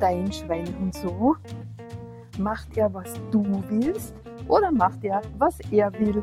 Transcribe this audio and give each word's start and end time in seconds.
dein 0.00 0.32
Schweinehund 0.32 0.94
so? 0.94 1.36
Macht 2.38 2.76
er, 2.76 2.92
was 2.92 3.14
du 3.30 3.42
willst 3.68 4.14
oder 4.46 4.70
macht 4.70 5.02
er, 5.04 5.22
was 5.38 5.58
er 5.70 5.90
will? 5.98 6.22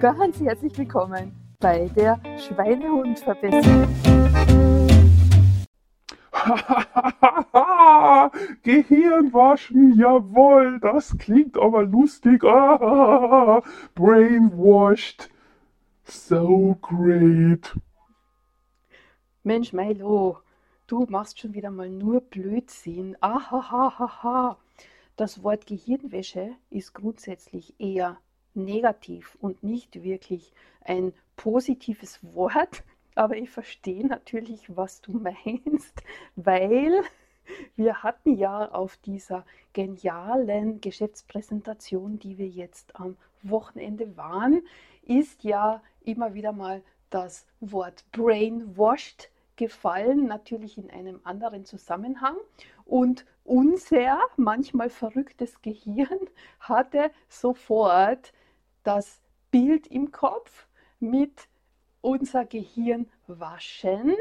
Ganz 0.00 0.38
herzlich 0.40 0.76
willkommen 0.76 1.32
bei 1.58 1.88
der 1.96 2.20
Schweinehund-Verbesserung. 2.38 3.88
Gehirn 8.62 9.32
waschen, 9.32 9.98
jawohl, 9.98 10.78
das 10.80 11.16
klingt 11.18 11.58
aber 11.58 11.84
lustig. 11.84 12.44
Ah, 12.44 13.62
brainwashed. 13.94 15.30
So 16.04 16.76
great. 16.80 17.74
Mensch, 19.42 19.72
Milo, 19.72 20.38
du 20.90 21.06
machst 21.08 21.38
schon 21.38 21.54
wieder 21.54 21.70
mal 21.70 21.88
nur 21.88 22.20
Blödsinn. 22.20 23.16
Ahahaha. 23.20 24.58
Das 25.16 25.44
Wort 25.44 25.66
Gehirnwäsche 25.66 26.50
ist 26.68 26.94
grundsätzlich 26.94 27.74
eher 27.78 28.18
negativ 28.54 29.38
und 29.40 29.62
nicht 29.62 30.02
wirklich 30.02 30.52
ein 30.80 31.12
positives 31.36 32.18
Wort. 32.34 32.82
Aber 33.14 33.36
ich 33.36 33.50
verstehe 33.50 34.04
natürlich, 34.04 34.76
was 34.76 35.00
du 35.00 35.12
meinst, 35.12 36.02
weil 36.34 37.02
wir 37.76 38.02
hatten 38.02 38.34
ja 38.34 38.68
auf 38.72 38.96
dieser 38.96 39.44
genialen 39.72 40.80
Geschäftspräsentation, 40.80 42.18
die 42.18 42.36
wir 42.36 42.48
jetzt 42.48 42.96
am 42.96 43.16
Wochenende 43.42 44.16
waren, 44.16 44.62
ist 45.02 45.44
ja 45.44 45.82
immer 46.02 46.34
wieder 46.34 46.52
mal 46.52 46.82
das 47.10 47.46
Wort 47.60 48.04
brainwashed 48.10 49.30
gefallen, 49.60 50.24
natürlich 50.24 50.78
in 50.78 50.90
einem 50.90 51.20
anderen 51.22 51.66
Zusammenhang. 51.66 52.36
Und 52.86 53.26
unser 53.44 54.18
manchmal 54.36 54.88
verrücktes 54.88 55.60
Gehirn 55.60 56.18
hatte 56.60 57.10
sofort 57.28 58.32
das 58.84 59.20
Bild 59.50 59.86
im 59.88 60.12
Kopf 60.12 60.66
mit 60.98 61.46
unser 62.00 62.46
Gehirn 62.46 63.10
waschen, 63.26 64.14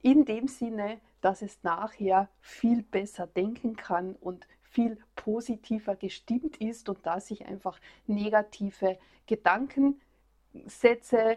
in 0.00 0.24
dem 0.24 0.48
Sinne, 0.48 0.98
dass 1.20 1.42
es 1.42 1.62
nachher 1.62 2.30
viel 2.40 2.82
besser 2.82 3.26
denken 3.26 3.76
kann 3.76 4.14
und 4.14 4.46
viel 4.62 4.96
positiver 5.14 5.94
gestimmt 5.94 6.56
ist 6.56 6.88
und 6.88 7.04
dass 7.04 7.26
sich 7.26 7.44
einfach 7.44 7.78
negative 8.06 8.98
Gedankensätze, 9.26 11.36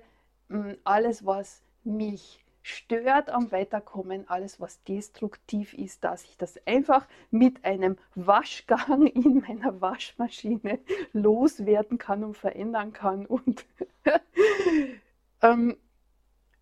alles 0.85 1.25
was 1.25 1.61
mich 1.83 2.41
stört 2.61 3.29
am 3.29 3.51
Weiterkommen, 3.51 4.27
alles 4.29 4.59
was 4.59 4.83
destruktiv 4.83 5.73
ist, 5.73 6.03
dass 6.03 6.23
ich 6.23 6.37
das 6.37 6.59
einfach 6.67 7.07
mit 7.29 7.65
einem 7.65 7.97
Waschgang 8.15 9.07
in 9.07 9.39
meiner 9.39 9.81
Waschmaschine 9.81 10.79
loswerden 11.13 11.97
kann 11.97 12.23
und 12.23 12.37
verändern 12.37 12.93
kann. 12.93 13.25
Und 13.25 13.65
ähm, 15.41 15.77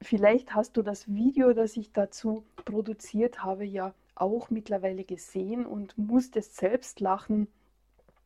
vielleicht 0.02 0.56
hast 0.56 0.78
du 0.78 0.82
das 0.82 1.08
Video, 1.08 1.54
das 1.54 1.76
ich 1.78 1.92
dazu 1.92 2.46
produziert 2.66 3.44
habe, 3.44 3.66
ja 3.66 3.94
auch 4.16 4.50
mittlerweile 4.50 5.04
gesehen 5.04 5.66
und 5.66 5.98
musstest 5.98 6.58
selbst 6.58 7.00
lachen. 7.00 7.48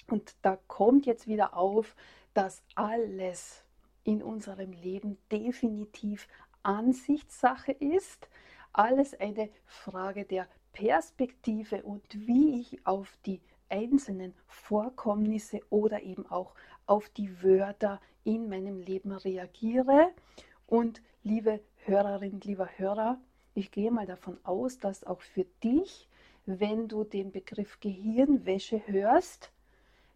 Und 0.07 0.35
da 0.41 0.57
kommt 0.67 1.05
jetzt 1.05 1.27
wieder 1.27 1.55
auf, 1.55 1.95
dass 2.33 2.61
alles 2.75 3.63
in 4.03 4.21
unserem 4.21 4.73
Leben 4.73 5.17
definitiv 5.31 6.27
Ansichtssache 6.64 7.73
ist, 7.73 8.28
alles 8.72 9.14
eine 9.19 9.50
Frage 9.66 10.25
der 10.25 10.47
Perspektive 10.72 11.83
und 11.83 12.02
wie 12.11 12.59
ich 12.59 12.86
auf 12.86 13.17
die 13.25 13.42
einzelnen 13.69 14.33
Vorkommnisse 14.47 15.62
oder 15.69 16.02
eben 16.02 16.25
auch 16.29 16.56
auf 16.85 17.09
die 17.09 17.44
Wörter 17.44 18.02
in 18.23 18.50
meinem 18.50 18.79
Leben 18.79 19.12
reagiere. 19.12 20.12
Und 20.68 21.02
liebe 21.23 21.59
Hörerin, 21.85 22.40
lieber 22.41 22.69
Hörer, 22.78 23.19
ich 23.53 23.72
gehe 23.72 23.91
mal 23.91 24.06
davon 24.06 24.38
aus, 24.44 24.79
dass 24.79 25.03
auch 25.03 25.22
für 25.22 25.46
dich, 25.63 26.07
wenn 26.46 26.88
du 26.88 27.03
den 27.03 27.31
Begriff 27.31 27.79
Gehirnwäsche 27.79 28.81
hörst, 28.88 29.52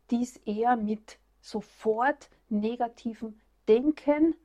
dies 0.09 0.37
eher 0.45 0.75
mit 0.75 1.19
sofort 1.41 2.29
negativem 2.49 3.39
Denken 3.67 4.35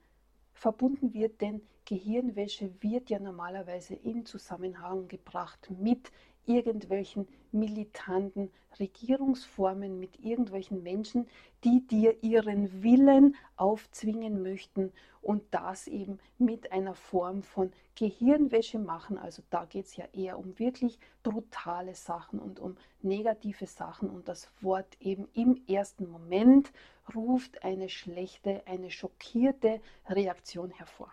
verbunden 0.53 1.15
wird, 1.15 1.41
denn 1.41 1.62
Gehirnwäsche 1.84 2.70
wird 2.81 3.10
ja 3.10 3.19
normalerweise 3.19 3.94
in 3.94 4.25
Zusammenhang 4.25 5.09
gebracht 5.09 5.70
mit 5.70 6.10
irgendwelchen 6.47 7.28
militanten 7.53 8.50
Regierungsformen, 8.81 9.98
mit 9.98 10.19
irgendwelchen 10.20 10.82
Menschen, 10.82 11.26
die 11.65 11.87
dir 11.87 12.22
ihren 12.22 12.82
Willen 12.82 13.37
aufzwingen 13.56 14.43
möchten 14.43 14.93
und 15.20 15.43
das 15.53 15.87
eben 15.87 16.19
mit 16.38 16.72
einer 16.72 16.94
Form 16.94 17.43
von 17.43 17.72
Gehirnwäsche 17.94 18.78
machen. 18.78 19.19
Also 19.19 19.43
da 19.50 19.66
geht 19.66 19.87
es 19.87 19.97
ja 19.97 20.06
eher 20.12 20.38
um 20.38 20.59
wirklich 20.59 20.99
brutale 21.22 21.94
Sachen 21.94 22.41
und 22.41 22.59
um 22.59 22.76
negative 23.03 23.66
Sachen 23.66 24.10
und 24.10 24.28
das 24.28 24.50
Wort 24.60 24.97
eben 25.00 25.28
im 25.34 25.62
ersten 25.69 26.10
Moment 26.10 26.72
ruft 27.14 27.62
eine 27.62 27.88
schlechte, 27.88 28.62
eine 28.66 28.91
schockierte 28.91 29.81
Reaktion 30.09 30.70
hervor. 30.70 31.12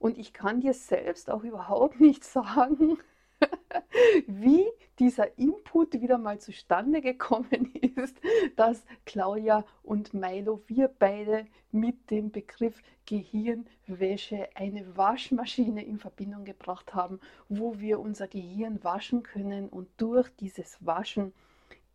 Und 0.00 0.16
ich 0.16 0.32
kann 0.32 0.60
dir 0.60 0.72
selbst 0.72 1.30
auch 1.30 1.44
überhaupt 1.44 2.00
nicht 2.00 2.24
sagen, 2.24 2.98
wie 4.26 4.66
dieser 4.98 5.38
Input 5.38 5.92
wieder 6.00 6.16
mal 6.16 6.40
zustande 6.40 7.02
gekommen 7.02 7.74
ist, 7.96 8.16
dass 8.56 8.82
Claudia 9.04 9.64
und 9.82 10.14
Milo, 10.14 10.62
wir 10.66 10.88
beide 10.88 11.46
mit 11.70 12.10
dem 12.10 12.30
Begriff 12.32 12.82
Gehirnwäsche 13.04 14.48
eine 14.54 14.96
Waschmaschine 14.96 15.84
in 15.84 15.98
Verbindung 15.98 16.46
gebracht 16.46 16.94
haben, 16.94 17.20
wo 17.50 17.78
wir 17.78 18.00
unser 18.00 18.26
Gehirn 18.26 18.82
waschen 18.82 19.22
können 19.22 19.68
und 19.68 19.88
durch 19.98 20.30
dieses 20.36 20.78
Waschen 20.84 21.34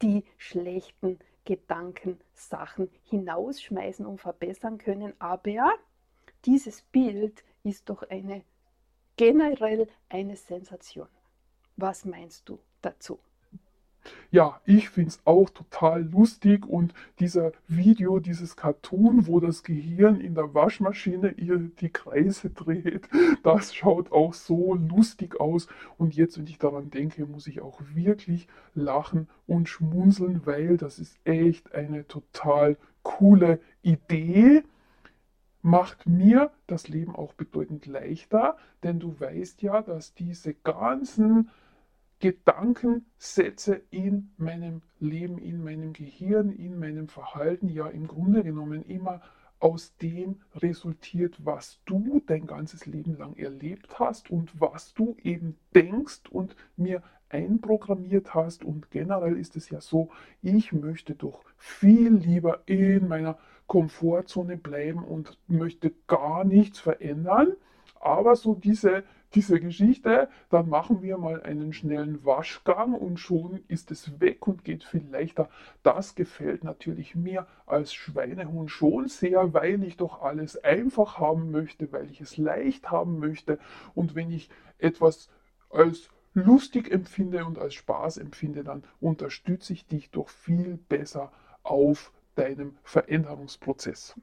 die 0.03 0.23
schlechten 0.37 1.17
Gedanken, 1.43 2.19
Sachen 2.33 2.91
hinausschmeißen 3.05 4.05
und 4.05 4.21
verbessern 4.21 4.77
können. 4.77 5.13
Aber 5.19 5.73
dieses 6.45 6.83
Bild 6.83 7.43
ist 7.65 7.89
doch 7.89 8.03
eine 8.09 8.43
generell 9.17 9.87
eine 10.09 10.35
Sensation. 10.35 11.07
Was 11.77 12.05
meinst 12.05 12.47
du 12.47 12.59
dazu? 12.81 13.19
Ja, 14.29 14.61
ich 14.65 14.89
finde 14.89 15.09
es 15.09 15.19
auch 15.25 15.49
total 15.49 16.03
lustig 16.03 16.67
und 16.67 16.93
dieser 17.19 17.53
Video, 17.67 18.19
dieses 18.19 18.55
Cartoon, 18.55 19.25
wo 19.25 19.39
das 19.39 19.63
Gehirn 19.63 20.21
in 20.21 20.35
der 20.35 20.53
Waschmaschine 20.53 21.31
ihr 21.31 21.57
die 21.57 21.89
Kreise 21.89 22.51
dreht, 22.51 23.09
das 23.43 23.73
schaut 23.73 24.11
auch 24.11 24.35
so 24.35 24.75
lustig 24.75 25.39
aus. 25.39 25.67
Und 25.97 26.15
jetzt, 26.15 26.37
wenn 26.37 26.45
ich 26.45 26.59
daran 26.59 26.91
denke, 26.91 27.25
muss 27.25 27.47
ich 27.47 27.61
auch 27.61 27.81
wirklich 27.95 28.47
lachen 28.75 29.27
und 29.47 29.69
schmunzeln, 29.69 30.45
weil 30.45 30.77
das 30.77 30.99
ist 30.99 31.17
echt 31.23 31.73
eine 31.73 32.07
total 32.07 32.77
coole 33.01 33.59
Idee 33.81 34.63
macht 35.65 36.05
mir 36.05 36.51
das 36.67 36.87
Leben 36.89 37.15
auch 37.15 37.33
bedeutend 37.33 37.87
leichter, 37.87 38.55
denn 38.83 38.99
du 38.99 39.19
weißt 39.19 39.63
ja, 39.63 39.81
dass 39.81 40.13
diese 40.13 40.53
ganzen 40.53 41.49
Gedankensätze 42.19 43.81
in 43.89 44.29
meinem 44.37 44.83
Leben, 44.99 45.39
in 45.39 45.63
meinem 45.63 45.91
Gehirn, 45.93 46.51
in 46.51 46.77
meinem 46.77 47.07
Verhalten 47.07 47.67
ja 47.67 47.87
im 47.87 48.05
Grunde 48.05 48.43
genommen 48.43 48.83
immer 48.83 49.21
aus 49.59 49.97
dem 49.97 50.39
resultiert, 50.53 51.43
was 51.43 51.79
du 51.85 52.21
dein 52.27 52.45
ganzes 52.45 52.85
Leben 52.85 53.17
lang 53.17 53.35
erlebt 53.35 53.97
hast 53.97 54.29
und 54.29 54.61
was 54.61 54.93
du 54.93 55.17
eben 55.23 55.57
denkst 55.73 56.29
und 56.29 56.55
mir 56.77 57.01
einprogrammiert 57.29 58.35
hast. 58.35 58.63
Und 58.63 58.91
generell 58.91 59.35
ist 59.35 59.55
es 59.55 59.71
ja 59.71 59.81
so, 59.81 60.09
ich 60.43 60.73
möchte 60.73 61.15
doch 61.15 61.43
viel 61.57 62.13
lieber 62.13 62.61
in 62.67 63.07
meiner 63.07 63.39
Komfortzone 63.67 64.57
bleiben 64.57 65.03
und 65.03 65.37
möchte 65.47 65.91
gar 66.07 66.43
nichts 66.43 66.79
verändern. 66.79 67.53
Aber 67.99 68.35
so 68.35 68.53
diese, 68.53 69.03
diese 69.33 69.59
Geschichte, 69.59 70.29
dann 70.49 70.69
machen 70.69 71.01
wir 71.01 71.17
mal 71.17 71.41
einen 71.41 71.73
schnellen 71.73 72.23
Waschgang 72.23 72.93
und 72.93 73.19
schon 73.19 73.63
ist 73.67 73.89
es 73.91 74.19
weg 74.19 74.47
und 74.47 74.63
geht 74.63 74.83
viel 74.83 75.07
leichter. 75.09 75.49
Das 75.83 76.15
gefällt 76.15 76.63
natürlich 76.63 77.15
mir 77.15 77.47
als 77.65 77.93
Schweinehund 77.93 78.69
schon 78.69 79.07
sehr, 79.07 79.53
weil 79.53 79.83
ich 79.83 79.97
doch 79.97 80.21
alles 80.21 80.63
einfach 80.63 81.17
haben 81.19 81.51
möchte, 81.51 81.91
weil 81.91 82.09
ich 82.11 82.21
es 82.21 82.37
leicht 82.37 82.91
haben 82.91 83.19
möchte. 83.19 83.59
Und 83.95 84.13
wenn 84.13 84.31
ich 84.31 84.49
etwas 84.77 85.29
als 85.69 86.09
lustig 86.35 86.91
empfinde 86.91 87.45
und 87.45 87.57
als 87.57 87.73
Spaß 87.73 88.17
empfinde, 88.17 88.63
dann 88.63 88.83
unterstütze 88.99 89.73
ich 89.73 89.87
dich 89.87 90.11
doch 90.11 90.29
viel 90.29 90.77
besser 90.77 91.31
auf 91.63 92.11
deinem 92.35 92.77
Veränderungsprozess. 92.83 94.15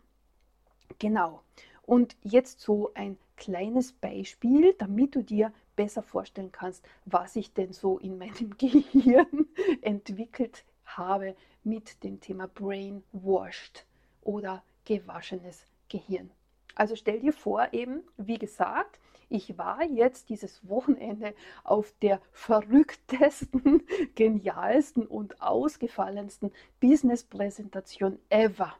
Genau. 0.98 1.42
Und 1.84 2.16
jetzt 2.22 2.60
so 2.60 2.92
ein 2.94 3.18
kleines 3.36 3.92
Beispiel, 3.92 4.74
damit 4.78 5.16
du 5.16 5.22
dir 5.22 5.52
besser 5.74 6.02
vorstellen 6.02 6.52
kannst, 6.52 6.84
was 7.06 7.34
ich 7.36 7.52
denn 7.54 7.72
so 7.72 7.98
in 7.98 8.18
meinem 8.18 8.56
Gehirn 8.58 9.48
entwickelt 9.80 10.64
habe 10.84 11.34
mit 11.64 12.02
dem 12.04 12.20
Thema 12.20 12.46
Brainwashed 12.46 13.86
oder 14.22 14.62
gewaschenes 14.84 15.64
Gehirn. 15.88 16.30
Also 16.74 16.96
stell 16.96 17.20
dir 17.20 17.32
vor, 17.32 17.68
eben, 17.72 18.02
wie 18.16 18.38
gesagt, 18.38 18.98
ich 19.32 19.56
war 19.56 19.82
jetzt 19.82 20.28
dieses 20.28 20.68
Wochenende 20.68 21.34
auf 21.64 21.94
der 22.02 22.20
verrücktesten, 22.32 23.82
genialsten 24.14 25.06
und 25.06 25.40
ausgefallensten 25.40 26.52
Business-Präsentation 26.80 28.18
ever. 28.28 28.74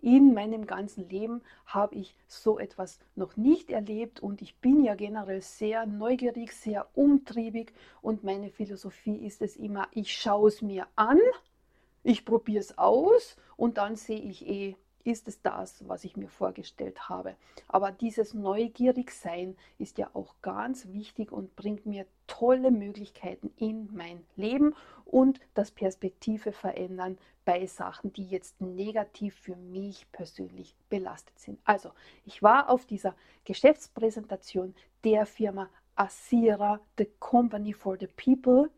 In 0.00 0.34
meinem 0.34 0.66
ganzen 0.66 1.08
Leben 1.08 1.42
habe 1.64 1.96
ich 1.96 2.14
so 2.28 2.60
etwas 2.60 3.00
noch 3.16 3.36
nicht 3.36 3.70
erlebt 3.70 4.20
und 4.20 4.40
ich 4.42 4.54
bin 4.56 4.84
ja 4.84 4.94
generell 4.94 5.40
sehr 5.40 5.86
neugierig, 5.86 6.52
sehr 6.52 6.86
umtriebig 6.94 7.72
und 8.02 8.22
meine 8.22 8.50
Philosophie 8.50 9.26
ist 9.26 9.42
es 9.42 9.56
immer, 9.56 9.88
ich 9.90 10.12
schaue 10.12 10.48
es 10.48 10.62
mir 10.62 10.86
an, 10.94 11.18
ich 12.04 12.24
probiere 12.24 12.60
es 12.60 12.78
aus 12.78 13.36
und 13.56 13.78
dann 13.78 13.96
sehe 13.96 14.20
ich 14.20 14.46
eh, 14.46 14.76
ist 15.06 15.28
es 15.28 15.40
das, 15.42 15.86
was 15.88 16.04
ich 16.04 16.16
mir 16.16 16.28
vorgestellt 16.28 17.08
habe. 17.08 17.36
Aber 17.68 17.92
dieses 17.92 18.34
Neugierigsein 18.34 19.56
ist 19.78 19.98
ja 19.98 20.10
auch 20.14 20.34
ganz 20.42 20.88
wichtig 20.88 21.32
und 21.32 21.54
bringt 21.56 21.86
mir 21.86 22.06
tolle 22.26 22.70
Möglichkeiten 22.70 23.52
in 23.56 23.88
mein 23.94 24.24
Leben 24.34 24.74
und 25.04 25.40
das 25.54 25.70
Perspektive 25.70 26.52
verändern 26.52 27.18
bei 27.44 27.66
Sachen, 27.66 28.12
die 28.12 28.26
jetzt 28.26 28.60
negativ 28.60 29.36
für 29.36 29.54
mich 29.54 30.10
persönlich 30.10 30.74
belastet 30.90 31.38
sind. 31.38 31.60
Also, 31.64 31.92
ich 32.24 32.42
war 32.42 32.68
auf 32.68 32.86
dieser 32.86 33.14
Geschäftspräsentation 33.44 34.74
der 35.04 35.26
Firma 35.26 35.70
Asira, 35.94 36.80
The 36.98 37.08
Company 37.20 37.72
for 37.72 37.96
the 37.98 38.08
People. 38.08 38.70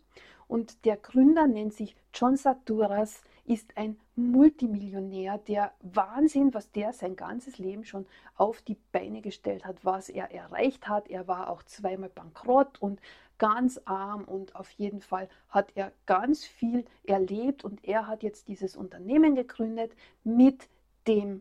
Und 0.47 0.85
der 0.85 0.99
Gründer 0.99 1.47
nennt 1.47 1.75
sich 1.75 1.97
John 2.15 2.37
Saturas 2.37 3.23
ist 3.45 3.77
ein 3.77 3.99
Multimillionär, 4.19 5.38
der 5.38 5.73
Wahnsinn, 5.81 6.53
was 6.53 6.73
der 6.73 6.93
sein 6.93 7.15
ganzes 7.15 7.59
Leben 7.59 7.85
schon 7.85 8.05
auf 8.35 8.61
die 8.62 8.76
Beine 8.91 9.23
gestellt 9.23 9.65
hat, 9.65 9.85
was 9.85 10.09
er 10.09 10.32
erreicht 10.32 10.88
hat. 10.88 11.09
Er 11.09 11.29
war 11.29 11.49
auch 11.49 11.62
zweimal 11.62 12.09
bankrott 12.09 12.82
und 12.82 13.00
ganz 13.38 13.81
arm 13.85 14.25
und 14.25 14.56
auf 14.56 14.70
jeden 14.73 15.00
Fall 15.03 15.29
hat 15.49 15.70
er 15.76 15.93
ganz 16.06 16.44
viel 16.44 16.85
erlebt 17.05 17.62
und 17.62 17.85
er 17.85 18.09
hat 18.09 18.25
jetzt 18.25 18.49
dieses 18.49 18.76
Unternehmen 18.76 19.37
gegründet 19.37 19.93
mit 20.25 20.69
dem 21.06 21.41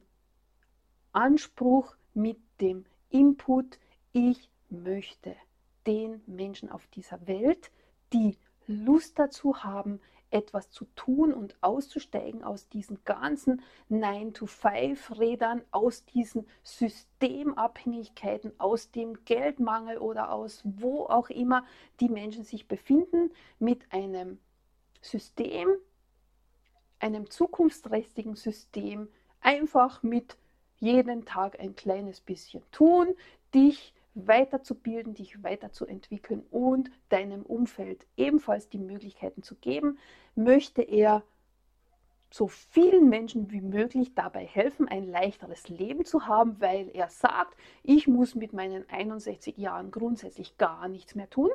Anspruch, 1.13 1.95
mit 2.13 2.38
dem 2.62 2.85
Input, 3.09 3.80
ich 4.13 4.51
möchte 4.69 5.35
den 5.88 6.21
Menschen 6.27 6.69
auf 6.69 6.85
dieser 6.88 7.25
Welt, 7.25 7.71
die 8.13 8.38
Lust 8.68 9.18
dazu 9.18 9.63
haben, 9.63 10.00
etwas 10.29 10.69
zu 10.69 10.85
tun 10.95 11.33
und 11.33 11.56
auszusteigen 11.62 12.44
aus 12.44 12.68
diesen 12.69 13.03
ganzen 13.06 13.62
9-to-5-Rädern, 13.89 15.63
aus 15.71 16.06
diesen 16.06 16.47
Systemabhängigkeiten, 16.63 18.51
aus 18.59 18.91
dem 18.91 19.24
Geldmangel 19.25 19.97
oder 19.97 20.31
aus 20.31 20.62
wo 20.63 21.06
auch 21.06 21.29
immer 21.29 21.65
die 22.00 22.09
Menschen 22.09 22.44
sich 22.44 22.68
befinden, 22.68 23.31
mit 23.59 23.91
einem 23.91 24.39
System, 25.01 25.69
einem 27.00 27.30
zukunftsträchtigen 27.30 28.35
System, 28.35 29.07
einfach 29.39 30.03
mit 30.03 30.38
jeden 30.80 31.25
Tag 31.25 31.59
ein 31.59 31.75
kleines 31.75 32.21
bisschen 32.21 32.63
tun, 32.71 33.15
dich 33.53 33.94
weiterzubilden, 34.25 35.14
dich 35.14 35.44
weiterzuentwickeln 35.44 36.44
und 36.50 36.90
deinem 37.10 37.44
Umfeld 37.44 38.06
ebenfalls 38.16 38.69
die 38.69 38.80
Möglichkeiten 38.80 39.44
zu 39.44 39.56
geben, 39.56 40.00
möchte 40.36 40.81
er 40.81 41.24
so 42.30 42.48
vielen 42.48 43.10
Menschen 43.10 43.52
wie 43.52 43.62
möglich 43.62 44.14
dabei 44.14 44.46
helfen, 44.46 44.88
ein 44.88 45.08
leichteres 45.08 45.69
Leben 45.69 46.06
zu 46.06 46.28
haben, 46.28 46.60
weil 46.60 46.90
er 46.94 47.10
sagt, 47.10 47.56
ich 47.84 48.08
muss 48.08 48.36
mit 48.36 48.54
meinen 48.54 48.90
61 48.90 49.58
Jahren 49.58 49.92
grundsätzlich 49.92 50.58
gar 50.58 50.88
nichts 50.88 51.16
mehr 51.16 51.30
tun, 51.30 51.52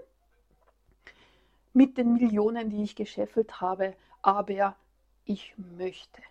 mit 1.73 1.99
den 1.99 2.15
Millionen, 2.15 2.71
die 2.71 2.83
ich 2.83 2.97
gescheffelt 2.97 3.61
habe, 3.61 3.95
aber 4.23 4.77
ich 5.25 5.55
möchte. 5.57 6.23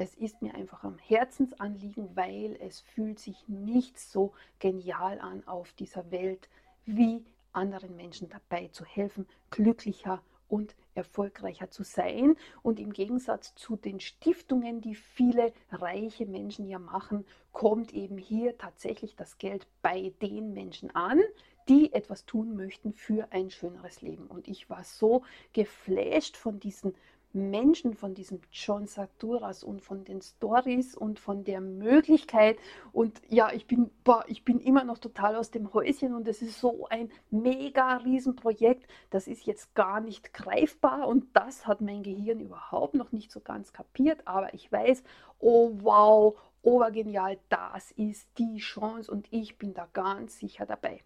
Es 0.00 0.14
ist 0.14 0.42
mir 0.42 0.54
einfach 0.54 0.84
am 0.84 0.96
Herzensanliegen, 0.96 2.14
weil 2.14 2.56
es 2.60 2.80
fühlt 2.80 3.18
sich 3.18 3.48
nicht 3.48 3.98
so 3.98 4.32
genial 4.60 5.18
an 5.18 5.44
auf 5.48 5.72
dieser 5.72 6.12
Welt, 6.12 6.48
wie 6.86 7.24
anderen 7.52 7.96
Menschen 7.96 8.28
dabei 8.28 8.68
zu 8.68 8.84
helfen, 8.84 9.26
glücklicher 9.50 10.22
und 10.46 10.76
erfolgreicher 10.94 11.72
zu 11.72 11.82
sein. 11.82 12.36
Und 12.62 12.78
im 12.78 12.92
Gegensatz 12.92 13.56
zu 13.56 13.74
den 13.74 13.98
Stiftungen, 13.98 14.80
die 14.80 14.94
viele 14.94 15.52
reiche 15.72 16.26
Menschen 16.26 16.68
ja 16.68 16.78
machen, 16.78 17.24
kommt 17.50 17.92
eben 17.92 18.18
hier 18.18 18.56
tatsächlich 18.56 19.16
das 19.16 19.36
Geld 19.38 19.66
bei 19.82 20.12
den 20.22 20.52
Menschen 20.52 20.94
an, 20.94 21.20
die 21.68 21.92
etwas 21.92 22.24
tun 22.24 22.54
möchten 22.54 22.92
für 22.92 23.32
ein 23.32 23.50
schöneres 23.50 24.00
Leben. 24.00 24.28
Und 24.28 24.46
ich 24.46 24.70
war 24.70 24.84
so 24.84 25.24
geflasht 25.52 26.36
von 26.36 26.60
diesen 26.60 26.94
Menschen, 27.32 27.94
von 27.94 28.14
diesem 28.14 28.40
John 28.50 28.86
Saturas 28.86 29.62
und 29.62 29.82
von 29.82 30.04
den 30.04 30.20
Stories 30.22 30.94
und 30.94 31.18
von 31.18 31.44
der 31.44 31.60
Möglichkeit. 31.60 32.58
Und 32.92 33.20
ja, 33.28 33.52
ich 33.52 33.66
bin, 33.66 33.90
boah, 34.04 34.24
ich 34.28 34.44
bin 34.44 34.60
immer 34.60 34.84
noch 34.84 34.98
total 34.98 35.36
aus 35.36 35.50
dem 35.50 35.72
Häuschen 35.72 36.14
und 36.14 36.26
es 36.28 36.42
ist 36.42 36.60
so 36.60 36.86
ein 36.88 37.10
mega 37.30 37.96
Riesenprojekt. 37.96 38.88
Das 39.10 39.26
ist 39.26 39.46
jetzt 39.46 39.74
gar 39.74 40.00
nicht 40.00 40.32
greifbar 40.32 41.06
und 41.08 41.24
das 41.34 41.66
hat 41.66 41.80
mein 41.80 42.02
Gehirn 42.02 42.40
überhaupt 42.40 42.94
noch 42.94 43.12
nicht 43.12 43.30
so 43.30 43.40
ganz 43.40 43.72
kapiert. 43.72 44.26
Aber 44.26 44.54
ich 44.54 44.70
weiß, 44.70 45.02
oh 45.38 45.72
wow, 45.80 46.38
obergenial, 46.62 47.38
das 47.48 47.90
ist 47.92 48.28
die 48.38 48.58
Chance 48.58 49.10
und 49.10 49.26
ich 49.30 49.58
bin 49.58 49.74
da 49.74 49.86
ganz 49.92 50.38
sicher 50.38 50.66
dabei 50.66 51.02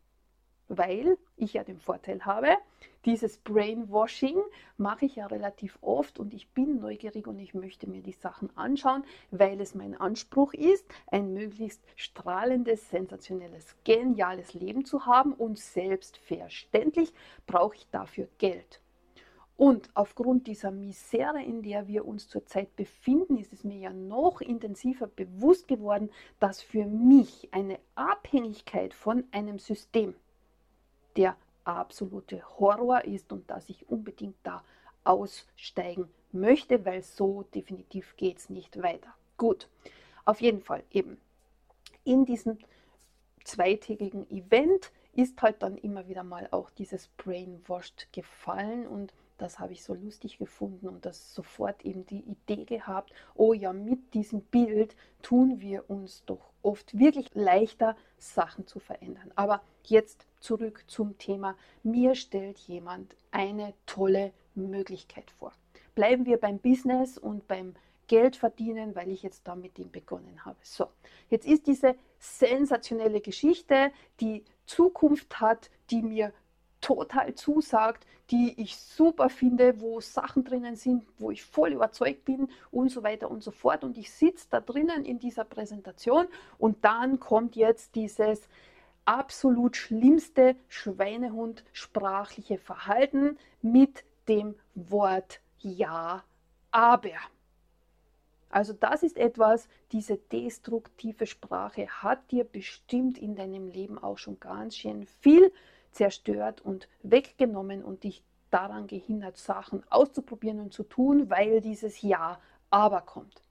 weil 0.69 1.19
ich 1.37 1.55
ja 1.55 1.65
den 1.65 1.79
Vorteil 1.79 2.25
habe, 2.25 2.49
dieses 3.05 3.39
Brainwashing 3.39 4.41
mache 4.77 5.07
ich 5.07 5.17
ja 5.17 5.27
relativ 5.27 5.77
oft 5.81 6.21
und 6.21 6.33
ich 6.33 6.49
bin 6.51 6.79
neugierig 6.79 7.27
und 7.27 7.39
ich 7.41 7.53
möchte 7.53 7.91
mir 7.91 8.01
die 8.01 8.13
Sachen 8.13 8.57
anschauen, 8.57 9.05
weil 9.31 9.61
es 9.61 9.75
mein 9.75 9.97
Anspruch 10.01 10.55
ist, 10.55 10.87
ein 11.09 11.35
möglichst 11.35 11.83
strahlendes, 11.97 12.91
sensationelles, 12.91 13.75
geniales 13.83 14.55
Leben 14.55 14.85
zu 14.85 15.05
haben 15.05 15.33
und 15.33 15.59
selbstverständlich 15.59 17.13
brauche 17.47 17.75
ich 17.75 17.89
dafür 17.91 18.29
Geld. 18.39 18.81
Und 19.57 19.91
aufgrund 19.95 20.47
dieser 20.47 20.71
Misere, 20.71 21.43
in 21.43 21.63
der 21.63 21.87
wir 21.87 22.07
uns 22.07 22.27
zurzeit 22.27 22.75
befinden, 22.75 23.37
ist 23.37 23.53
es 23.53 23.65
mir 23.65 23.79
ja 23.79 23.93
noch 23.93 24.41
intensiver 24.41 25.07
bewusst 25.07 25.69
geworden, 25.69 26.11
dass 26.41 26.63
für 26.63 26.87
mich 26.87 27.49
eine 27.53 27.79
Abhängigkeit 27.95 28.95
von 28.95 29.25
einem 29.31 29.59
System, 29.59 30.15
der 31.17 31.37
absolute 31.65 32.43
Horror 32.59 33.05
ist 33.05 33.33
und 33.33 33.49
dass 33.51 33.69
ich 33.69 33.89
unbedingt 33.89 34.37
da 34.43 34.63
aussteigen 35.05 36.09
möchte, 36.33 36.85
weil 36.85 37.03
so 37.03 37.45
definitiv 37.55 38.17
geht 38.17 38.39
es 38.39 38.51
nicht 38.51 38.83
weiter. 38.83 39.15
Gut, 39.37 39.69
auf 40.25 40.41
jeden 40.41 40.63
Fall 40.63 40.83
eben 40.91 41.19
in 42.05 42.25
diesem 42.25 42.59
zweitägigen 43.45 44.29
Event 44.31 44.93
ist 45.15 45.41
halt 45.43 45.63
dann 45.63 45.77
immer 45.77 46.09
wieder 46.09 46.25
mal 46.25 46.49
auch 46.51 46.71
dieses 46.71 47.09
Brainwashed 47.09 48.13
gefallen 48.13 48.87
und 48.87 49.13
das 49.39 49.59
habe 49.59 49.73
ich 49.73 49.83
so 49.83 49.95
lustig 49.95 50.39
gefunden 50.39 50.89
und 50.89 51.05
das 51.05 51.35
sofort 51.35 51.85
eben 51.85 52.07
die 52.07 52.21
Idee 52.21 52.65
gehabt, 52.65 53.13
oh 53.35 53.53
ja, 53.53 53.73
mit 53.73 54.15
diesem 54.15 54.43
Bild 54.43 54.95
tun 55.23 55.61
wir 55.61 55.89
uns 55.91 56.25
doch 56.25 56.53
oft 56.63 56.99
wirklich 56.99 57.29
leichter, 57.35 57.97
Sachen 58.19 58.67
zu 58.67 58.79
verändern. 58.79 59.33
Aber 59.35 59.63
jetzt 59.85 60.27
zurück 60.41 60.85
zum 60.87 61.19
Thema, 61.19 61.57
mir 61.83 62.15
stellt 62.15 62.59
jemand 62.59 63.17
eine 63.31 63.75
tolle 63.87 64.33
Möglichkeit 64.55 65.31
vor. 65.31 65.53
Bleiben 65.95 66.25
wir 66.25 66.39
beim 66.39 66.59
Business 66.59 67.19
und 67.19 67.47
beim 67.49 67.75
Geld 68.07 68.37
verdienen, 68.37 68.95
weil 68.95 69.11
ich 69.11 69.23
jetzt 69.23 69.49
da 69.49 69.55
mit 69.55 69.79
ihm 69.79 69.91
begonnen 69.91 70.45
habe. 70.45 70.59
So, 70.63 70.87
jetzt 71.31 71.47
ist 71.47 71.67
diese 71.67 71.97
sensationelle 72.19 73.21
Geschichte, 73.21 73.93
die 74.21 74.45
Zukunft 74.67 75.41
hat, 75.41 75.71
die 75.91 76.03
mir 76.03 76.33
total 76.83 77.35
zusagt, 77.35 78.07
die 78.31 78.61
ich 78.61 78.77
super 78.77 79.31
finde, 79.31 79.81
wo 79.81 80.01
Sachen 80.01 80.45
drinnen 80.45 80.77
sind, 80.77 81.07
wo 81.19 81.31
ich 81.31 81.43
voll 81.43 81.73
überzeugt 81.73 82.27
bin 82.27 82.49
und 82.71 82.91
so 82.91 83.03
weiter 83.03 83.31
und 83.31 83.43
so 83.43 83.51
fort. 83.51 83.85
Und 83.85 83.97
ich 83.97 84.13
sitze 84.13 84.49
da 84.51 84.61
drinnen 84.61 85.05
in 85.05 85.19
dieser 85.19 85.45
Präsentation 85.45 86.27
und 86.59 86.85
dann 86.85 87.19
kommt 87.21 87.57
jetzt 87.57 87.95
dieses 87.95 88.49
absolut 89.05 89.77
schlimmste 89.77 90.57
Schweinehund 90.69 91.65
sprachliche 91.73 92.59
Verhalten 92.59 93.39
mit 93.63 94.05
dem 94.29 94.55
Wort 94.75 95.41
Ja, 95.59 96.25
aber. 96.71 97.11
Also 98.51 98.75
das 98.75 99.03
ist 99.03 99.17
etwas, 99.17 99.69
diese 99.93 100.19
destruktive 100.19 101.27
Sprache 101.27 101.89
hat 101.89 102.31
dir 102.31 102.45
bestimmt 102.45 103.17
in 103.19 103.35
deinem 103.35 103.69
Leben 103.69 103.99
auch 103.99 104.19
schon 104.19 104.39
ganz 104.41 104.77
schön 104.77 105.07
viel 105.07 105.53
zerstört 105.93 106.61
und 106.61 106.89
weggenommen 107.03 107.85
und 107.85 108.05
dich 108.05 108.25
daran 108.51 108.87
gehindert, 108.87 109.37
Sachen 109.39 109.83
auszuprobieren 109.91 110.61
und 110.61 110.73
zu 110.73 110.83
tun, 110.83 111.31
weil 111.31 111.61
dieses 111.61 112.03
Ja, 112.03 112.41
aber 112.71 113.01
kommt. 113.03 113.43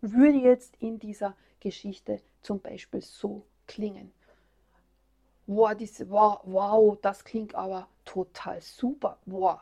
Würde 0.00 0.38
jetzt 0.38 0.76
in 0.76 0.98
dieser 0.98 1.36
Geschichte 1.60 2.20
zum 2.42 2.60
Beispiel 2.60 3.02
so 3.02 3.44
klingen. 3.66 4.12
Wow, 5.46 5.74
diese, 5.74 6.08
wow, 6.10 6.40
wow, 6.44 6.98
das 7.02 7.24
klingt 7.24 7.54
aber 7.54 7.88
total 8.04 8.60
super. 8.60 9.18
Wow, 9.26 9.60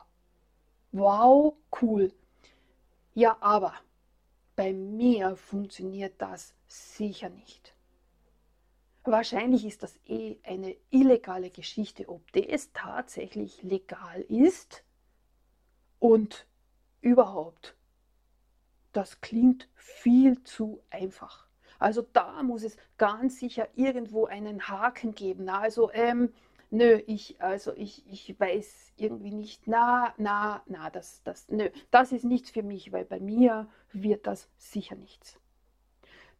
wow, 0.92 1.54
cool. 1.80 2.12
Ja, 3.14 3.36
aber 3.40 3.74
bei 4.54 4.72
mir 4.72 5.36
funktioniert 5.36 6.14
das 6.18 6.54
sicher 6.66 7.30
nicht. 7.30 7.74
Wahrscheinlich 9.10 9.64
ist 9.64 9.82
das 9.82 9.98
eh 10.06 10.36
eine 10.42 10.76
illegale 10.90 11.50
Geschichte, 11.50 12.08
ob 12.08 12.30
das 12.32 12.72
tatsächlich 12.72 13.62
legal 13.62 14.20
ist 14.28 14.84
und 15.98 16.46
überhaupt. 17.00 17.74
Das 18.92 19.20
klingt 19.20 19.68
viel 19.74 20.42
zu 20.44 20.82
einfach. 20.90 21.48
Also 21.78 22.02
da 22.12 22.42
muss 22.42 22.64
es 22.64 22.76
ganz 22.98 23.38
sicher 23.38 23.68
irgendwo 23.76 24.26
einen 24.26 24.68
Haken 24.68 25.14
geben. 25.14 25.48
Also 25.48 25.90
ähm, 25.92 26.34
nö, 26.70 27.00
ich, 27.06 27.40
also 27.40 27.72
ich, 27.74 28.04
ich 28.08 28.38
weiß 28.38 28.92
irgendwie 28.96 29.32
nicht, 29.32 29.66
na, 29.66 30.12
na, 30.18 30.62
na, 30.66 30.90
das, 30.90 31.22
das, 31.22 31.48
nö, 31.48 31.70
das 31.90 32.12
ist 32.12 32.24
nichts 32.24 32.50
für 32.50 32.62
mich, 32.62 32.92
weil 32.92 33.04
bei 33.04 33.20
mir 33.20 33.68
wird 33.92 34.26
das 34.26 34.50
sicher 34.58 34.96
nichts. 34.96 35.38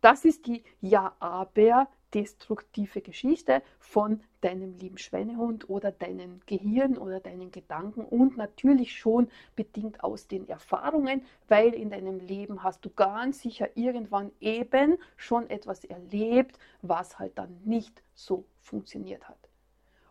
Das 0.01 0.25
ist 0.25 0.47
die 0.47 0.65
Ja-Aber 0.81 1.89
destruktive 2.15 3.01
Geschichte 3.01 3.63
von 3.79 4.21
deinem 4.41 4.75
lieben 4.79 4.99
Schweinehund 4.99 5.69
oder 5.69 5.93
deinem 5.93 6.41
Gehirn 6.47 6.97
oder 6.97 7.21
deinen 7.21 7.51
Gedanken 7.51 8.05
und 8.05 8.37
natürlich 8.37 8.97
schon 8.99 9.29
bedingt 9.57 10.03
aus 10.03 10.27
den 10.27 10.49
Erfahrungen, 10.49 11.23
weil 11.49 11.75
in 11.75 11.91
deinem 11.91 12.19
Leben 12.19 12.63
hast 12.63 12.85
du 12.85 12.91
ganz 12.91 13.41
sicher 13.41 13.69
irgendwann 13.77 14.33
eben 14.41 14.99
schon 15.17 15.51
etwas 15.51 15.85
erlebt, 15.85 16.59
was 16.83 17.19
halt 17.19 17.37
dann 17.37 17.61
nicht 17.65 18.03
so 18.15 18.45
funktioniert 18.61 19.29
hat. 19.29 19.49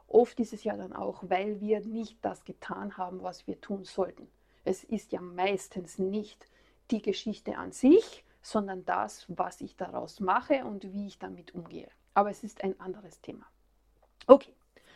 Oft 0.07 0.39
ist 0.39 0.53
es 0.53 0.63
ja 0.63 0.77
dann 0.77 0.93
auch, 0.93 1.23
weil 1.27 1.59
wir 1.59 1.81
nicht 1.81 2.17
das 2.21 2.45
getan 2.45 2.97
haben, 2.97 3.23
was 3.23 3.45
wir 3.47 3.59
tun 3.59 3.83
sollten. 3.83 4.27
Es 4.63 4.83
ist 4.83 5.11
ja 5.11 5.21
meistens 5.21 5.99
nicht 5.99 6.47
die 6.91 7.01
Geschichte 7.01 7.57
an 7.57 7.71
sich, 7.71 8.23
sondern 8.47 8.85
das, 8.85 9.25
was 9.27 9.59
ich 9.59 9.75
daraus 9.75 10.21
mache 10.21 10.63
und 10.63 10.93
wie 10.93 11.07
ich 11.07 11.19
damit 11.19 11.53
umgehe. 11.53 11.89
Aber 12.13 12.29
es 12.29 12.43
ist 12.43 12.63
ein 12.63 12.79
anderes 12.79 13.19
Thema. 13.19 13.45
Okay, 14.25 14.53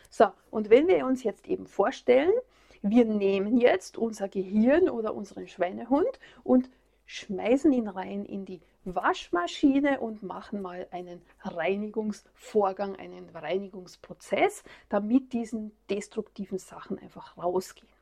so, 0.08 0.26
und 0.50 0.70
wenn 0.70 0.88
wir 0.88 1.04
uns 1.04 1.22
jetzt 1.22 1.46
eben 1.46 1.66
vorstellen, 1.66 2.32
wir 2.80 3.04
nehmen 3.04 3.58
jetzt 3.58 3.98
unser 3.98 4.28
Gehirn 4.28 4.88
oder 4.88 5.14
unseren 5.14 5.46
Schweinehund 5.48 6.18
und 6.42 6.70
schmeißen 7.04 7.72
ihn 7.72 7.88
rein 7.88 8.24
in 8.24 8.46
die 8.46 8.62
Waschmaschine 8.84 10.00
und 10.00 10.22
machen 10.22 10.62
mal 10.62 10.88
einen 10.90 11.20
Reinigungsvorgang, 11.42 12.96
einen 12.96 13.28
Reinigungsprozess, 13.30 14.64
damit 14.88 15.32
diesen 15.34 15.72
destruktiven 15.90 16.58
Sachen 16.58 16.98
einfach 16.98 17.36
rausgehen. 17.36 17.92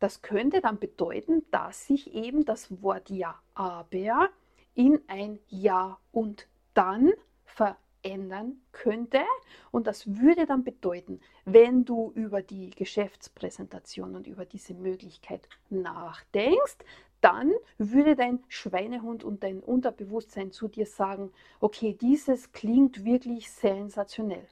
Das 0.00 0.22
könnte 0.22 0.60
dann 0.60 0.78
bedeuten, 0.78 1.44
dass 1.52 1.86
sich 1.86 2.12
eben 2.12 2.44
das 2.44 2.82
Wort 2.82 3.08
Ja, 3.10 3.40
aber 3.54 4.28
in 4.76 5.00
ein 5.08 5.40
Ja 5.48 5.98
und 6.12 6.46
dann 6.74 7.12
verändern 7.44 8.60
könnte. 8.70 9.22
Und 9.72 9.86
das 9.86 10.06
würde 10.06 10.46
dann 10.46 10.62
bedeuten, 10.62 11.20
wenn 11.44 11.84
du 11.84 12.12
über 12.14 12.42
die 12.42 12.70
Geschäftspräsentation 12.70 14.14
und 14.14 14.26
über 14.26 14.44
diese 14.44 14.74
Möglichkeit 14.74 15.48
nachdenkst, 15.70 16.78
dann 17.22 17.52
würde 17.78 18.14
dein 18.14 18.44
Schweinehund 18.48 19.24
und 19.24 19.42
dein 19.42 19.60
Unterbewusstsein 19.60 20.52
zu 20.52 20.68
dir 20.68 20.86
sagen, 20.86 21.32
okay, 21.60 21.96
dieses 21.98 22.52
klingt 22.52 23.04
wirklich 23.04 23.50
sensationell. 23.50 24.46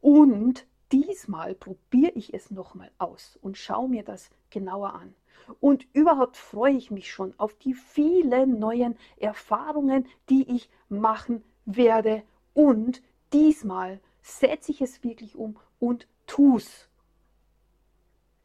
Und 0.00 0.66
diesmal 0.92 1.54
probiere 1.54 2.12
ich 2.12 2.32
es 2.32 2.50
nochmal 2.50 2.92
aus 2.98 3.38
und 3.42 3.58
schaue 3.58 3.88
mir 3.88 4.04
das 4.04 4.30
genauer 4.50 4.94
an. 4.94 5.14
Und 5.60 5.86
überhaupt 5.92 6.36
freue 6.36 6.74
ich 6.74 6.90
mich 6.90 7.10
schon 7.10 7.34
auf 7.38 7.54
die 7.54 7.74
vielen 7.74 8.58
neuen 8.58 8.96
Erfahrungen, 9.16 10.06
die 10.28 10.48
ich 10.54 10.68
machen 10.88 11.42
werde. 11.64 12.22
Und 12.54 13.02
diesmal 13.32 14.00
setze 14.22 14.72
ich 14.72 14.80
es 14.80 15.02
wirklich 15.02 15.36
um 15.36 15.56
und 15.78 16.06
tu's. 16.26 16.88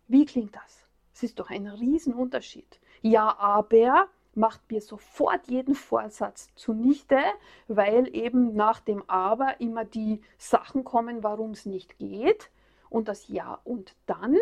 Wie 0.07 0.25
klingt 0.25 0.55
das? 0.55 0.87
Es 1.13 1.23
ist 1.23 1.39
doch 1.39 1.49
ein 1.49 1.67
Riesenunterschied. 1.67 2.79
Ja, 3.01 3.37
aber 3.37 4.07
macht 4.35 4.71
mir 4.71 4.81
sofort 4.81 5.47
jeden 5.47 5.75
Vorsatz 5.75 6.49
zunichte, 6.55 7.19
weil 7.67 8.15
eben 8.15 8.55
nach 8.55 8.79
dem 8.79 9.03
Aber 9.09 9.59
immer 9.59 9.83
die 9.83 10.21
Sachen 10.37 10.83
kommen, 10.83 11.23
warum 11.23 11.51
es 11.51 11.65
nicht 11.65 11.97
geht. 11.97 12.49
Und 12.89 13.07
das 13.07 13.27
Ja 13.27 13.59
und 13.63 13.95
dann 14.05 14.37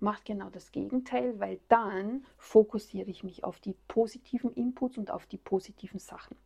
macht 0.00 0.24
genau 0.24 0.50
das 0.50 0.72
Gegenteil, 0.72 1.38
weil 1.40 1.60
dann 1.68 2.24
fokussiere 2.36 3.10
ich 3.10 3.24
mich 3.24 3.44
auf 3.44 3.60
die 3.60 3.74
positiven 3.88 4.52
Inputs 4.52 4.98
und 4.98 5.10
auf 5.10 5.26
die 5.26 5.38
positiven 5.38 5.98
Sachen. 5.98 6.36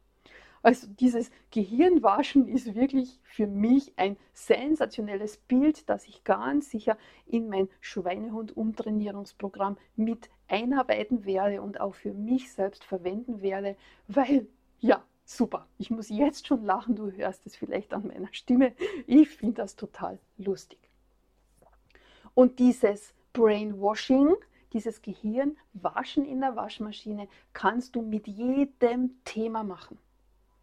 Also 0.63 0.87
dieses 0.89 1.31
Gehirnwaschen 1.51 2.47
ist 2.47 2.75
wirklich 2.75 3.19
für 3.23 3.47
mich 3.47 3.95
ein 3.97 4.19
sensationelles 4.35 5.39
Bild, 5.39 5.89
das 5.89 6.07
ich 6.07 6.23
ganz 6.23 6.71
sicher 6.71 6.99
in 7.27 7.49
mein 7.49 7.69
Schweinehund-Umtrainierungsprogramm 7.81 9.79
mit 9.97 10.29
einarbeiten 10.49 11.25
werde 11.25 11.63
und 11.63 11.81
auch 11.81 11.95
für 11.95 12.13
mich 12.13 12.53
selbst 12.53 12.85
verwenden 12.85 13.41
werde, 13.41 13.77
weil 14.07 14.49
ja, 14.81 15.03
super, 15.25 15.67
ich 15.79 15.91
muss 15.91 16.11
jetzt 16.11 16.47
schon 16.47 16.65
lachen, 16.65 16.97
du 16.97 17.11
hörst 17.11 17.47
es 17.47 17.57
vielleicht 17.57 17.95
an 17.95 18.07
meiner 18.07 18.33
Stimme. 18.33 18.75
Ich 19.07 19.31
finde 19.31 19.63
das 19.63 19.77
total 19.77 20.19
lustig. 20.37 20.79
Und 22.35 22.59
dieses 22.59 23.15
Brainwashing, 23.33 24.35
dieses 24.73 25.03
Gehirnwaschen 25.03 26.25
in 26.25 26.41
der 26.41 26.57
Waschmaschine, 26.57 27.29
kannst 27.53 27.97
du 27.97 28.03
mit 28.03 28.27
jedem 28.27 29.23
Thema 29.25 29.63
machen. 29.63 29.99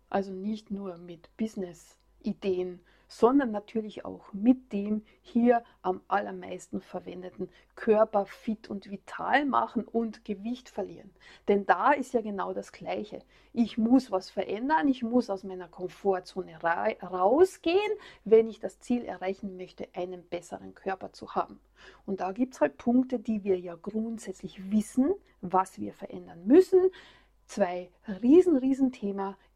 Also 0.10 0.32
nicht 0.32 0.72
nur 0.72 0.98
mit 0.98 1.30
Business-Ideen, 1.38 2.80
sondern 3.08 3.52
natürlich 3.52 4.06
auch 4.06 4.34
mit 4.34 4.74
dem 4.74 5.04
hier 5.22 5.64
am 5.82 6.02
allermeisten 6.08 6.82
verwendeten 6.82 7.50
Körper 7.76 8.26
fit 8.26 8.70
und 8.70 8.90
vital 8.92 9.46
machen 9.46 9.86
und 9.86 10.26
Gewicht 10.26 10.70
verlieren. 10.70 11.12
Denn 11.48 11.66
da 11.66 11.92
ist 11.92 12.14
ja 12.14 12.22
genau 12.22 12.54
das 12.54 12.72
Gleiche. 12.72 13.20
Ich 13.54 13.78
muss 13.78 14.12
was 14.12 14.30
verändern, 14.30 14.88
ich 14.88 15.04
muss 15.04 15.30
aus 15.30 15.44
meiner 15.44 15.68
Komfortzone 15.68 16.62
ra 16.64 16.88
rausgehen, 17.02 17.92
wenn 18.26 18.48
ich 18.48 18.60
das 18.60 18.80
Ziel 18.80 19.04
erreichen 19.04 19.58
möchte, 19.58 19.88
einen 19.94 20.24
besseren 20.24 20.76
Körper 20.76 21.14
zu 21.14 21.36
haben. 21.36 21.60
Und 22.06 22.20
da 22.22 22.32
gibt 22.32 22.56
es 22.56 22.62
halt 22.62 22.78
Punkte, 22.78 23.20
die 23.20 23.44
wir 23.44 23.60
ja 23.60 23.76
grundsätzlich 23.76 24.72
wissen, 24.72 25.14
was 25.42 25.80
wir 25.80 25.94
verändern 25.94 26.46
müssen. 26.46 26.90
Zwei 27.46 27.90
riesen, 28.22 28.58
riesen 28.58 28.92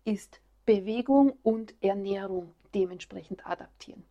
ist 0.05 0.39
Bewegung 0.65 1.33
und 1.43 1.75
Ernährung 1.81 2.53
dementsprechend 2.73 3.45
adaptieren. 3.45 4.03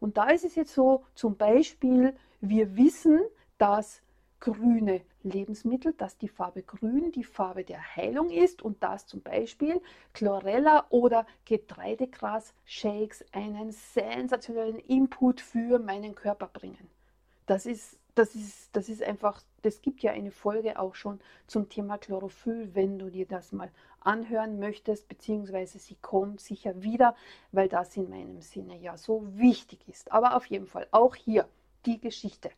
Und 0.00 0.16
da 0.16 0.30
ist 0.30 0.44
es 0.44 0.54
jetzt 0.54 0.74
so, 0.74 1.04
zum 1.14 1.36
Beispiel, 1.36 2.14
wir 2.40 2.76
wissen, 2.76 3.20
dass 3.58 4.00
grüne 4.40 5.00
Lebensmittel, 5.24 5.92
dass 5.94 6.16
die 6.16 6.28
Farbe 6.28 6.62
grün 6.62 7.10
die 7.10 7.24
Farbe 7.24 7.64
der 7.64 7.96
Heilung 7.96 8.30
ist 8.30 8.62
und 8.62 8.82
dass 8.82 9.06
zum 9.06 9.20
Beispiel 9.20 9.80
Chlorella 10.14 10.86
oder 10.90 11.26
Getreidegras-Shakes 11.44 13.24
einen 13.32 13.72
sensationellen 13.72 14.78
Input 14.78 15.40
für 15.40 15.80
meinen 15.80 16.14
Körper 16.14 16.46
bringen. 16.46 16.88
Das 17.46 17.66
ist, 17.66 17.98
das 18.18 18.34
ist, 18.34 18.74
das 18.74 18.88
ist 18.88 19.02
einfach, 19.02 19.40
das 19.62 19.80
gibt 19.80 20.02
ja 20.02 20.12
eine 20.12 20.30
Folge 20.30 20.78
auch 20.78 20.94
schon 20.94 21.20
zum 21.46 21.68
Thema 21.68 21.98
Chlorophyll, 21.98 22.74
wenn 22.74 22.98
du 22.98 23.10
dir 23.10 23.26
das 23.26 23.52
mal 23.52 23.70
anhören 24.00 24.58
möchtest, 24.58 25.08
beziehungsweise 25.08 25.78
sie 25.78 25.96
kommt 25.96 26.40
sicher 26.40 26.82
wieder, 26.82 27.14
weil 27.52 27.68
das 27.68 27.96
in 27.96 28.10
meinem 28.10 28.40
Sinne 28.40 28.76
ja 28.76 28.96
so 28.96 29.26
wichtig 29.36 29.80
ist. 29.88 30.12
Aber 30.12 30.36
auf 30.36 30.46
jeden 30.46 30.66
Fall 30.66 30.88
auch 30.90 31.14
hier 31.14 31.48
die 31.86 32.00
Geschichte. 32.00 32.50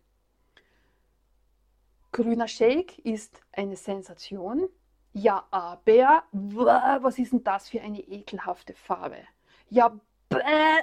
Grüner 2.12 2.48
Shake 2.48 2.98
ist 3.00 3.40
eine 3.52 3.76
Sensation. 3.76 4.68
Ja, 5.12 5.46
aber 5.50 6.24
was 6.32 7.18
ist 7.18 7.32
denn 7.32 7.44
das 7.44 7.68
für 7.68 7.80
eine 7.80 8.00
ekelhafte 8.00 8.74
Farbe? 8.74 9.18
Ja, 9.68 9.98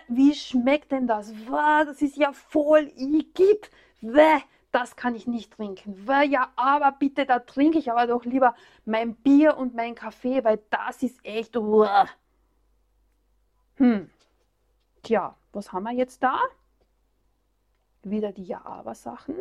wie 0.07 0.34
schmeckt 0.34 0.91
denn 0.91 1.07
das? 1.07 1.34
Das 1.50 2.01
ist 2.01 2.17
ja 2.17 2.34
voll 2.34 2.91
igitt. 2.96 3.69
Das 4.77 4.96
kann 4.96 5.15
ich 5.15 5.25
nicht 5.25 5.53
trinken. 5.53 6.05
Ja, 6.29 6.51
aber 6.55 6.91
bitte, 6.91 7.25
da 7.25 7.39
trinke 7.39 7.79
ich 7.79 7.91
aber 7.91 8.05
doch 8.05 8.25
lieber 8.25 8.53
mein 8.86 9.15
Bier 9.15 9.57
und 9.57 9.74
mein 9.74 9.96
Kaffee, 9.96 10.43
weil 10.43 10.60
das 10.69 11.01
ist 11.01 11.19
echt. 11.25 11.57
Uah. 11.57 12.07
Hm. 13.77 14.07
Tja, 15.01 15.36
was 15.51 15.74
haben 15.74 15.86
wir 15.86 15.93
jetzt 15.93 16.22
da? 16.22 16.39
Wieder 18.03 18.31
die 18.31 18.43
Ja-Aber-Sachen, 18.43 19.34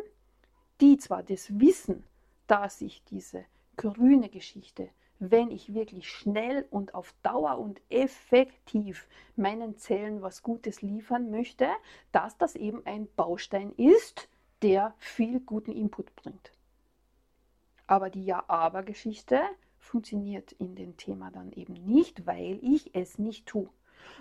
die 0.81 0.97
zwar 0.97 1.23
das 1.23 1.61
Wissen, 1.61 2.07
dass 2.47 2.81
ich 2.81 3.05
diese 3.05 3.45
grüne 3.77 4.31
Geschichte, 4.31 4.89
wenn 5.19 5.51
ich 5.51 5.75
wirklich 5.75 6.09
schnell 6.09 6.67
und 6.71 6.95
auf 6.95 7.13
Dauer 7.23 7.59
und 7.59 7.83
effektiv 7.91 9.07
meinen 9.37 9.77
Zellen 9.77 10.23
was 10.23 10.43
Gutes 10.43 10.81
liefern 10.81 11.31
möchte, 11.31 11.69
dass 12.11 12.39
das 12.39 12.57
eben 12.57 12.87
ein 12.87 13.07
Baustein 13.17 13.73
ist, 13.73 14.31
der 14.63 14.95
viel 14.99 15.41
guten 15.41 15.73
Input 15.73 16.15
bringt. 16.17 16.53
Aber 17.87 18.11
die 18.11 18.25
Ja-Aber-Geschichte 18.25 19.41
funktioniert 19.79 20.53
in 20.53 20.75
dem 20.75 20.97
Thema 20.97 21.31
dann 21.31 21.53
eben 21.53 21.75
nicht, 21.75 22.27
weil 22.27 22.59
ich 22.63 22.95
es 22.95 23.19
nicht 23.19 23.47
tue. 23.47 23.69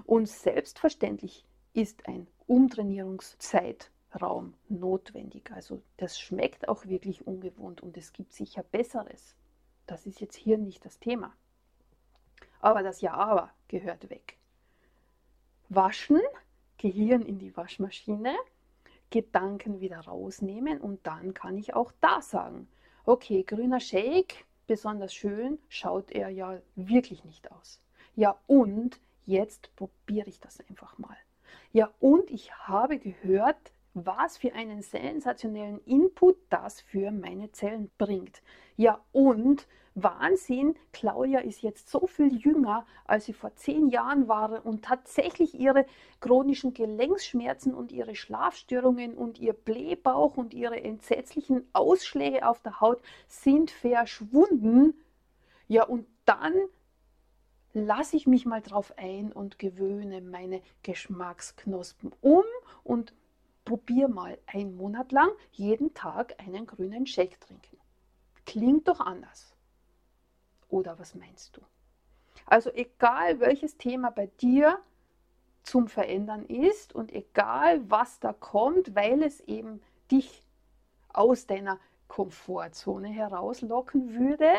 Und 0.05 0.27
selbstverständlich 0.27 1.45
ist 1.73 2.07
ein 2.07 2.27
Umtrainierungszeitraum 2.47 4.53
notwendig. 4.69 5.51
Also 5.51 5.81
das 5.97 6.19
schmeckt 6.19 6.69
auch 6.69 6.85
wirklich 6.85 7.25
ungewohnt 7.25 7.81
und 7.81 7.97
es 7.97 8.13
gibt 8.13 8.33
sicher 8.33 8.63
Besseres. 8.63 9.35
Das 9.87 10.05
ist 10.05 10.21
jetzt 10.21 10.35
hier 10.35 10.57
nicht 10.57 10.85
das 10.85 10.99
Thema. 10.99 11.33
Aber 12.59 12.83
das 12.83 13.01
Ja-Aber 13.01 13.51
gehört 13.67 14.09
weg. 14.09 14.37
Waschen, 15.69 16.21
Gehirn 16.77 17.21
in 17.21 17.39
die 17.39 17.55
Waschmaschine, 17.57 18.35
Gedanken 19.09 19.79
wieder 19.79 19.99
rausnehmen 19.99 20.79
und 20.79 21.05
dann 21.05 21.33
kann 21.33 21.57
ich 21.57 21.73
auch 21.73 21.91
da 22.01 22.21
sagen, 22.21 22.67
okay, 23.05 23.43
grüner 23.43 23.79
Shake, 23.79 24.45
besonders 24.67 25.13
schön, 25.13 25.59
schaut 25.69 26.11
er 26.11 26.29
ja 26.29 26.59
wirklich 26.75 27.23
nicht 27.23 27.51
aus. 27.51 27.81
Ja, 28.15 28.39
und 28.47 28.99
jetzt 29.25 29.75
probiere 29.75 30.27
ich 30.27 30.39
das 30.39 30.59
einfach 30.69 30.97
mal. 30.97 31.17
Ja, 31.71 31.91
und 31.99 32.31
ich 32.31 32.53
habe 32.53 32.99
gehört, 32.99 33.73
was 33.93 34.37
für 34.37 34.53
einen 34.53 34.81
sensationellen 34.81 35.79
Input 35.85 36.37
das 36.49 36.81
für 36.81 37.11
meine 37.11 37.51
Zellen 37.51 37.89
bringt. 37.97 38.41
Ja, 38.75 39.01
und 39.11 39.67
Wahnsinn, 39.95 40.75
Claudia 40.91 41.39
ist 41.39 41.61
jetzt 41.61 41.89
so 41.89 42.05
viel 42.05 42.35
jünger, 42.35 42.85
als 43.05 43.25
sie 43.25 43.33
vor 43.33 43.55
zehn 43.55 43.87
Jahren 43.87 44.27
war 44.27 44.65
und 44.65 44.83
tatsächlich 44.83 45.57
ihre 45.57 45.85
chronischen 46.19 46.73
Gelenksschmerzen 46.73 47.73
und 47.73 47.93
ihre 47.93 48.13
Schlafstörungen 48.13 49.15
und 49.15 49.39
ihr 49.39 49.53
Blähbauch 49.53 50.35
und 50.35 50.53
ihre 50.53 50.83
entsetzlichen 50.83 51.67
Ausschläge 51.71 52.45
auf 52.45 52.61
der 52.61 52.81
Haut 52.81 53.01
sind 53.27 53.71
verschwunden. 53.71 54.93
Ja, 55.69 55.85
und 55.85 56.05
dann 56.25 56.53
lasse 57.71 58.17
ich 58.17 58.27
mich 58.27 58.45
mal 58.45 58.61
drauf 58.61 58.93
ein 58.97 59.31
und 59.31 59.59
gewöhne 59.59 60.19
meine 60.19 60.61
Geschmacksknospen 60.83 62.11
um 62.19 62.43
und 62.83 63.13
probiere 63.63 64.09
mal 64.09 64.37
einen 64.45 64.75
Monat 64.75 65.13
lang 65.13 65.29
jeden 65.51 65.93
Tag 65.93 66.35
einen 66.39 66.67
grünen 66.67 67.07
Shake 67.07 67.39
trinken. 67.39 67.77
Klingt 68.45 68.87
doch 68.89 68.99
anders. 68.99 69.54
Oder 70.75 70.99
was 70.99 71.15
meinst 71.15 71.55
du? 71.55 71.61
Also 72.45 72.69
egal 72.73 73.39
welches 73.39 73.77
Thema 73.77 74.09
bei 74.09 74.27
dir 74.41 74.77
zum 75.63 75.87
Verändern 75.87 76.45
ist 76.45 76.93
und 76.93 77.13
egal 77.13 77.89
was 77.89 78.19
da 78.19 78.33
kommt, 78.33 78.93
weil 78.93 79.23
es 79.23 79.39
eben 79.39 79.81
dich 80.11 80.43
aus 81.13 81.47
deiner 81.47 81.79
Komfortzone 82.09 83.07
herauslocken 83.07 84.19
würde, 84.19 84.51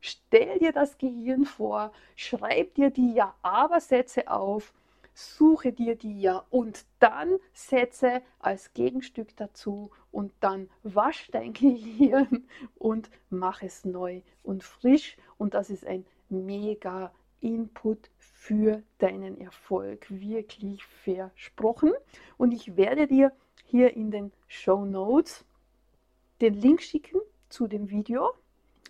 Stell 0.00 0.60
dir 0.60 0.70
das 0.72 0.98
Gehirn 0.98 1.46
vor, 1.46 1.90
schreib 2.14 2.74
dir 2.74 2.90
die 2.90 3.14
Ja-Aber-Sätze 3.14 4.30
auf, 4.30 4.72
suche 5.14 5.72
dir 5.72 5.96
die 5.96 6.20
Ja 6.20 6.44
und 6.50 6.84
dann 6.98 7.38
Sätze 7.52 8.22
als 8.38 8.72
Gegenstück 8.74 9.34
dazu 9.36 9.90
und 10.12 10.32
dann 10.40 10.68
wasch 10.82 11.28
dein 11.32 11.52
Gehirn 11.54 12.46
und 12.76 13.10
mach 13.30 13.62
es 13.62 13.84
neu 13.84 14.20
und 14.42 14.62
frisch 14.62 15.16
und 15.38 15.54
das 15.54 15.70
ist 15.70 15.86
ein 15.86 16.04
mega 16.28 17.12
Input 17.40 18.10
für 18.18 18.82
deinen 18.98 19.40
Erfolg, 19.40 20.06
wirklich 20.10 20.84
versprochen. 20.84 21.92
Und 22.36 22.52
ich 22.52 22.76
werde 22.76 23.06
dir 23.06 23.32
hier 23.64 23.94
in 23.94 24.10
den 24.10 24.32
Show 24.46 24.84
Notes 24.84 25.44
den 26.40 26.54
Link 26.54 26.82
schicken 26.82 27.20
zu 27.48 27.66
dem 27.66 27.90
Video. 27.90 28.32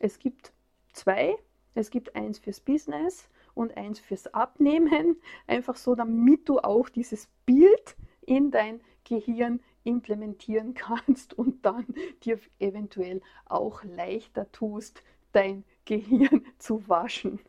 Es 0.01 0.19
gibt 0.19 0.53
zwei. 0.93 1.37
Es 1.75 1.91
gibt 1.91 2.17
eins 2.17 2.39
fürs 2.39 2.61
Business 2.61 3.29
und 3.55 3.77
eins 3.77 4.01
fürs 4.01 4.33
Abnehmen. 4.33 5.17
Einfach 5.47 5.77
so, 5.77 5.95
damit 5.95 6.49
du 6.49 6.59
auch 6.59 6.89
dieses 6.89 7.29
Bild 7.45 7.97
in 8.23 8.51
dein 8.51 8.81
Gehirn 9.05 9.61
implementieren 9.85 10.75
kannst 10.75 11.35
und 11.35 11.65
dann 11.65 11.87
dir 12.23 12.39
eventuell 12.59 13.21
auch 13.45 13.85
leichter 13.85 14.51
tust, 14.53 15.03
dein 15.33 15.65
Gehirn 15.87 16.45
zu 16.59 16.87
waschen. 16.89 17.41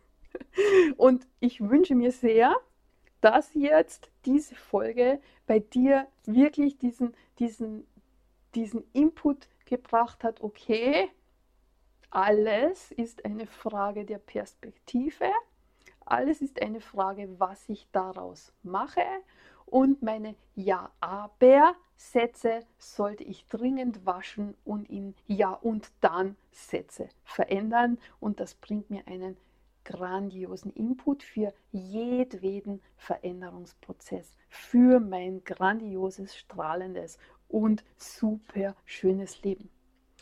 Und 0.95 1.27
ich 1.39 1.59
wünsche 1.59 1.95
mir 1.95 2.11
sehr, 2.11 2.55
dass 3.19 3.53
jetzt 3.53 4.09
diese 4.25 4.55
Folge 4.55 5.19
bei 5.45 5.59
dir 5.59 6.07
wirklich 6.25 6.77
diesen, 6.77 7.13
diesen, 7.39 7.85
diesen 8.55 8.83
Input 8.93 9.49
gebracht 9.65 10.23
hat, 10.23 10.41
okay, 10.41 11.09
alles 12.09 12.91
ist 12.91 13.25
eine 13.25 13.47
Frage 13.47 14.05
der 14.05 14.19
Perspektive. 14.19 15.25
Alles 16.05 16.41
ist 16.41 16.61
eine 16.61 16.79
Frage, 16.79 17.27
was 17.37 17.67
ich 17.67 17.87
daraus 17.91 18.53
mache. 18.63 19.03
Und 19.69 20.01
meine 20.01 20.35
Ja-Aber-Sätze 20.55 22.61
sollte 22.79 23.25
ich 23.25 23.45
dringend 23.47 24.05
waschen 24.05 24.55
und 24.63 24.89
in 24.89 25.13
Ja 25.27 25.51
und 25.51 25.91
dann 25.99 26.37
Sätze 26.51 27.09
verändern. 27.25 27.97
Und 28.21 28.39
das 28.39 28.55
bringt 28.55 28.89
mir 28.89 29.05
einen 29.07 29.35
grandiosen 29.83 30.71
Input 30.71 31.21
für 31.21 31.53
jedweden 31.73 32.81
Veränderungsprozess, 32.95 34.33
für 34.49 35.01
mein 35.01 35.43
grandioses, 35.43 36.35
strahlendes 36.35 37.17
und 37.49 37.83
super 37.97 38.73
schönes 38.85 39.43
Leben. 39.43 39.69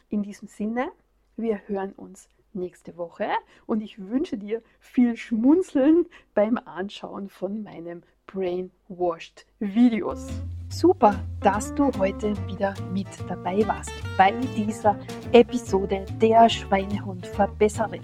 In 0.10 0.24
diesem 0.24 0.48
Sinne, 0.48 0.92
wir 1.38 1.68
hören 1.68 1.94
uns 1.94 2.30
nächste 2.56 2.98
Woche 2.98 3.28
und 3.66 3.82
ich 3.82 4.00
wünsche 4.00 4.38
dir 4.38 4.62
viel 4.80 5.16
Schmunzeln 5.16 6.06
beim 6.34 6.58
Anschauen 6.58 7.30
von 7.30 7.64
meinem 7.64 8.04
Brainwashed 8.28 9.46
Videos. 9.60 10.28
Super, 10.70 11.16
dass 11.42 11.74
du 11.76 11.92
heute 11.98 12.34
wieder 12.48 12.74
mit 12.92 13.08
dabei 13.28 13.66
warst 13.68 13.92
bei 14.18 14.32
dieser 14.58 15.00
Episode 15.32 16.06
der 16.22 16.50
Schweinehund 16.50 17.28
Verbesserin. 17.28 18.02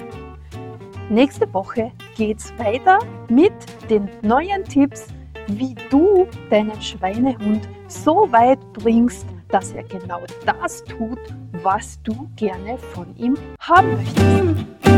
Nächste 1.09 1.51
Woche 1.53 1.91
geht's 2.15 2.57
weiter 2.57 2.99
mit 3.29 3.51
den 3.89 4.09
neuen 4.21 4.63
Tipps, 4.63 5.07
wie 5.47 5.75
du 5.89 6.27
deinen 6.49 6.81
Schweinehund 6.81 7.67
so 7.87 8.31
weit 8.31 8.59
bringst, 8.73 9.25
dass 9.49 9.71
er 9.73 9.83
genau 9.83 10.21
das 10.45 10.83
tut, 10.85 11.19
was 11.63 12.01
du 12.03 12.29
gerne 12.35 12.77
von 12.93 13.15
ihm 13.17 13.37
haben 13.59 13.95
möchtest. 13.95 14.90